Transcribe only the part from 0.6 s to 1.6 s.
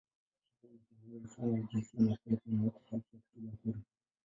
Sheria ilitangaza usawa wa